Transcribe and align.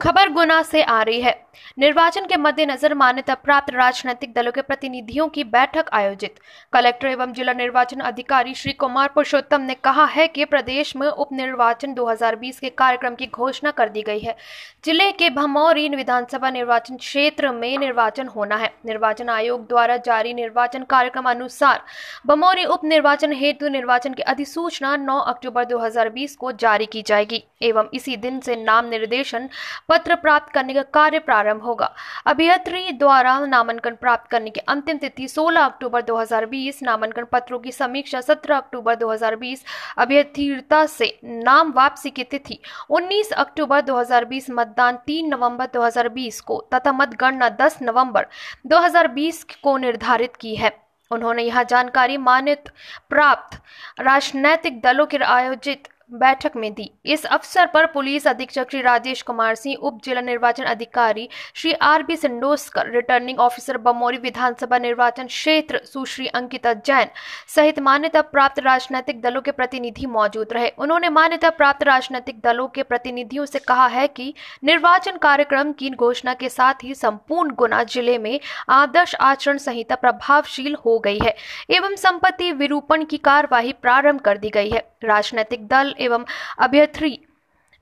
खबर 0.00 0.28
गुना 0.28 0.62
से 0.62 0.82
आ 0.82 1.02
रही 1.02 1.20
है। 1.20 1.45
निर्वाचन 1.78 2.26
के 2.26 2.36
मद्देनजर 2.36 2.94
मान्यता 2.94 3.34
प्राप्त 3.36 3.72
राजनीतिक 3.74 4.32
दलों 4.34 4.52
के 4.52 4.62
प्रतिनिधियों 4.62 5.28
की 5.28 5.44
बैठक 5.46 5.88
आयोजित। 5.92 6.38
कलेक्टर 6.72 7.08
एवं 7.08 7.32
जिला 7.32 7.52
निर्वाचन 7.54 8.00
अधिकारी 8.02 8.54
श्री 8.54 8.72
कुमार 8.74 9.08
पुरुषोत्तम 9.08 9.60
ने 9.60 9.74
कहा 9.74 10.04
है 10.06 10.26
कि 10.28 10.44
प्रदेश 10.46 10.94
में 10.96 11.06
उप 11.08 11.32
निर्वाचन 11.32 11.94
2020 11.94 12.58
के 12.60 12.70
कार्यक्रम 12.72 13.14
की 13.14 13.26
घोषणा 13.26 13.70
कर 13.70 13.88
दी 13.88 14.02
गई 14.02 14.20
है। 14.20 14.36
ज़िले 14.84 15.10
के 15.12 15.30
भमौरी 15.30 15.88
विधानसभा 15.88 16.50
निर्वाचन 16.50 16.96
क्षेत्र 16.96 17.50
में 17.52 17.78
निर्वाचन 17.78 18.26
होना 18.26 18.56
है। 18.56 18.72
निर्वाचन 18.86 19.28
आयोग 19.30 19.66
द्वारा 19.68 19.96
जारी 19.98 20.34
निर्वाचन 20.34 20.82
कार्यक्रम 20.84 21.30
अनुसार 21.30 21.82
भमौरी 22.26 22.64
उप 22.66 22.84
निर्वाचन 22.84 23.32
हेतु 23.32 23.68
निर्वाचन 23.68 24.14
की 24.14 24.22
अधिसूचना 24.24 24.96
नौ 24.98 25.18
अक्टूबर 25.20 25.64
दो 25.64 25.78
हज़ार 25.78 26.08
बीस 26.10 26.36
को 26.36 26.52
जारी 26.54 26.86
की 26.86 27.02
जाएगी। 27.02 27.42
एवं 27.62 27.88
इसी 27.94 28.16
दिन 28.18 28.40
से 28.40 28.56
नाम 28.56 28.88
निर्देशन 28.88 29.48
पत्र 29.88 30.14
प्राप्त 30.16 30.52
करने 30.52 30.74
का 30.74 30.82
कार्य 30.94 31.18
प्रारंभ 31.20 31.45
होगा। 31.54 31.94
अभ्यर्थी 32.26 32.92
द्वारा 32.92 33.38
नामांकन 33.46 33.94
प्राप्त 33.94 34.30
करने 34.30 34.50
की 34.50 34.60
अंतिम 34.60 34.98
तिथि 34.98 35.28
16 35.28 35.64
अक्टूबर 35.64 36.02
2020 36.02 36.82
नामांकन 36.82 37.24
पत्रों 37.24 37.58
की 37.58 37.72
समीक्षा 37.72 38.20
17 38.20 38.56
अक्टूबर 38.56 38.94
2020 38.94 39.64
अभ्यर्थीता 39.98 40.86
से 40.86 41.18
नाम 41.24 41.72
वापसी 41.72 42.10
की 42.10 42.24
तिथि 42.24 42.58
19 42.90 43.32
अक्टूबर 43.32 43.80
2020 43.80 44.50
मतदान 44.50 44.98
3 45.06 45.30
नवंबर 45.30 45.66
2020 45.66 46.40
को 46.40 46.68
तथा 46.74 46.92
मतगणना 46.92 47.48
10 47.48 47.78
नवंबर 47.82 48.26
2020 48.66 49.44
को 49.62 49.76
निर्धारित 49.76 50.36
की 50.36 50.54
है। 50.56 50.86
उन्होंने 51.10 51.42
यह 51.42 51.62
जानकारी 51.62 52.16
मान्यता 52.16 52.72
प्राप्त 53.08 53.60
राजनैतिक 54.00 54.80
दलों 54.80 55.06
के 55.06 55.16
आयोजित 55.16 55.88
बैठक 56.10 56.52
में 56.56 56.72
दी। 56.74 56.90
इस 57.04 57.24
अवसर 57.26 57.66
पर 57.66 57.86
पुलिस 57.86 58.26
अधीक्षक 58.26 58.70
श्री 58.70 58.80
राजेश 58.82 59.22
कुमार 59.22 59.54
सिंह, 59.54 59.76
उप 59.76 60.00
जिला 60.04 60.20
निर्वाचन 60.20 60.64
अधिकारी 60.64 61.28
Shri 61.54 61.72
R 61.74 62.02
B 62.02 62.16
Sindoskar, 62.16 62.90
returning 62.90 63.38
officer 63.40 63.78
Bamori 63.78 64.18
विधानसभा 64.18 64.78
निर्वाचन 64.78 65.26
क्षेत्र 65.26 65.80
सुश्री 65.84 66.26
अंकिता 66.28 66.72
जैन 66.76 67.08
सहित 67.48 67.78
मान्यता 67.80 68.20
प्राप्त 68.22 68.58
राजनीतिक 68.58 69.20
दलों 69.22 69.40
के 69.40 69.50
प्रतिनिधि 69.52 70.06
मौजूद 70.08 70.52
रहे। 70.52 70.68
उन्होंने 70.78 71.08
मान्यता 71.10 71.50
प्राप्त 71.52 71.82
राजनीतिक 71.82 72.40
दलों 72.40 72.68
के 72.68 72.82
प्रतिनिधियों 72.84 73.46
से 73.46 73.58
कहा 73.58 73.86
है 73.88 74.06
कि 74.08 74.32
निर्वाचन 74.64 75.16
कार्यक्रम 75.18 75.72
की 75.72 75.90
घोषणा 75.90 76.34
के 76.34 76.48
साथ 76.48 76.84
ही 76.84 76.94
संपूर्ण 76.94 77.54
गुना 77.54 77.82
ज़िले 77.84 78.16
में 78.18 78.38
आदर्श 78.70 79.14
आचरण 79.22 79.58
संहिता 79.58 79.94
प्रभावशील 79.96 80.76
हो 80.86 80.98
गई 80.98 81.18
है 81.18 81.34
एवं 81.70 81.96
संपत्ति 81.98 82.52
विरूपण 82.54 83.04
की 83.04 83.18
कार्यवाही 83.20 83.72
प्रारंभ 83.82 84.20
कर 84.20 84.38
दी 84.38 84.50
गई 84.50 84.70
है। 84.70 84.84
राजनीतिक 85.04 85.66
दल 85.68 85.94
एवं 85.98 86.24
अभ्यर्थी। 86.58 87.26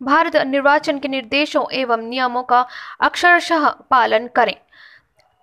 भारत 0.03 0.37
निर्वाचन 0.37 0.99
के 0.99 1.09
निर्देशों 1.09 1.65
एवं 1.73 2.03
नियमों 2.03 2.43
का 2.43 2.67
अक्षरशः 3.01 3.69
पालन 3.69 4.27
करें। 4.27 4.55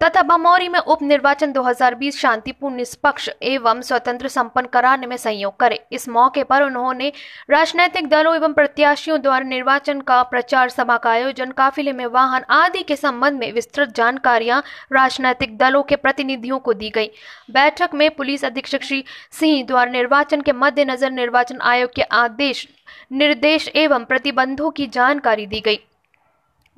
तथा 0.03 0.21
बमौरी 0.21 0.67
में 0.69 0.79
उप 0.79 1.01
निर्वाचन 1.01 1.51
2020 1.51 2.17
शांतिपूर्ण 2.19 2.75
निष्पक्ष 2.75 3.29
एवं 3.43 3.81
स्वतंत्र 3.81 4.27
संपन्न 4.27 4.67
कराने 4.67 5.07
में 5.07 5.15
सहयोग 5.17 5.57
करे। 5.59 5.79
इस 5.91 6.07
मौके 6.09 6.43
पर 6.43 6.63
उन्होंने 6.63 7.11
राजनैतिक 7.49 8.07
दलों 8.09 8.35
एवं 8.35 8.53
प्रत्याशियों 8.53 9.21
द्वारा 9.21 9.45
निर्वाचन 9.45 10.01
का 10.01 10.21
प्रचार 10.23 10.69
सभा 10.69 10.97
का 10.97 11.09
आयोजन, 11.09 11.51
काफिले 11.51 11.93
में 11.93 12.05
वाहन 12.05 12.43
आदि 12.49 12.81
के 12.83 12.95
संबंध 12.95 13.39
में 13.39 13.51
विस्तृत 13.51 13.93
जानकारियाँ 13.95 14.63
राजनीतिक 14.93 15.57
दलों 15.57 15.83
के 15.83 15.95
प्रतिनिधियों 15.95 16.59
को 16.59 16.73
दी 16.73 16.89
गई। 16.89 17.07
बैठक 17.51 17.93
में 17.93 18.09
पुलिस 18.11 18.45
अधीक्षक 18.45 18.83
श्री 18.83 19.03
सिंह 19.31 19.63
द्वारा 19.65 19.91
निर्वाचन 19.91 20.41
के 20.41 20.53
मद्देनजर 20.53 21.11
निर्वाचन 21.11 21.61
आयोग 21.61 21.93
के 21.95 22.01
आदेश, 22.01 22.67
निर्देश 23.11 23.71
एवं 23.75 24.05
प्रतिबंधों 24.05 24.71
की 24.71 24.87
जानकारी 24.87 25.45
दी 25.45 25.59
गई। 25.59 25.79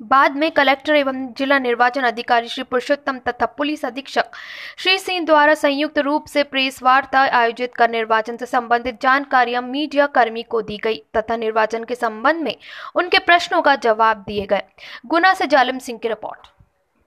बाद 0.00 0.36
में 0.36 0.50
कलेक्टर 0.50 0.96
एवं 0.96 1.26
जिला 1.32 1.58
निर्वाचन 1.58 2.02
अधिकारी 2.02 2.48
श्री 2.48 2.62
पुरुषोत्तम 2.64 3.18
तथा 3.18 3.46
पुलिस 3.46 3.84
अधीक्षक 3.84 4.30
श्री 4.78 4.96
सिंह 4.98 5.24
द्वारा 5.26 5.54
संयुक्त 5.54 5.98
रूप 5.98 6.26
से 6.26 6.42
प्रेस 6.42 6.82
वार्ता 6.82 7.20
आयोजित 7.38 7.74
कर 7.74 7.90
निर्वाचन 7.90 8.36
से 8.36 8.46
संबंधित 8.46 9.00
जानकारियाँ 9.02 9.62
मीडिया 9.62 10.06
कर्मी 10.06 10.42
को 10.42 10.62
दी 10.62 10.76
गई 10.76 11.02
तथा 11.16 11.36
निर्वाचन 11.36 11.84
के 11.84 11.94
संबंध 11.94 12.42
में 12.42 12.56
उनके 12.94 13.18
प्रश्नों 13.18 13.62
का 13.62 13.76
जवाब 13.76 14.24
दिए 14.26 14.46
गए। 14.46 14.62
गुना 15.06 15.32
से 15.34 15.46
जालिम 15.46 15.78
सिंह 15.78 15.98
की 15.98 16.08
रिपोर्ट। 16.08 16.53